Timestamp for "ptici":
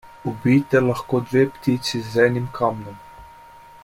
1.57-2.01